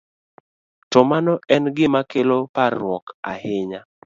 [0.91, 3.79] to mano en gima kelo parruok ahinya.